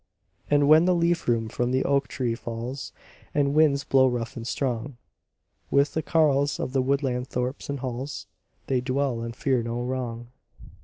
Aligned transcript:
And 0.49 0.67
when 0.67 0.85
the 0.85 0.95
leaf 0.95 1.19
from 1.19 1.69
the 1.71 1.85
oak 1.85 2.07
tree 2.07 2.33
falls, 2.33 2.91
And 3.35 3.53
winds 3.53 3.83
blow 3.83 4.07
rough 4.07 4.35
and 4.35 4.47
strong, 4.47 4.97
With 5.69 5.93
the 5.93 6.01
carles 6.01 6.59
of 6.59 6.73
the 6.73 6.81
woodland 6.81 7.27
thorps 7.29 7.69
and 7.69 7.81
halls 7.81 8.25
They 8.65 8.81
dwell, 8.81 9.21
and 9.21 9.35
fear 9.35 9.61
no 9.61 9.79
wrong. 9.83 10.29